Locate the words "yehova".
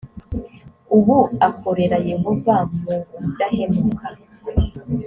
2.09-2.55